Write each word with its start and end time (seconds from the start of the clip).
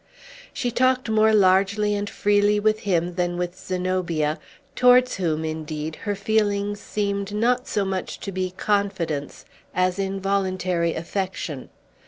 She 0.51 0.71
talked 0.71 1.09
more 1.11 1.31
largely 1.31 1.93
and 1.93 2.09
freely 2.09 2.59
with 2.59 2.79
him 2.79 3.13
than 3.13 3.37
with 3.37 3.55
Zenobia, 3.55 4.39
towards 4.75 5.17
whom, 5.17 5.45
indeed, 5.45 5.95
her 5.95 6.15
feelings 6.15 6.79
seemed 6.79 7.35
not 7.35 7.67
so 7.67 7.85
much 7.85 8.19
to 8.21 8.31
be 8.31 8.49
confidence 8.49 9.45
as 9.75 9.99
involuntary 9.99 10.95
affection. 10.95 11.69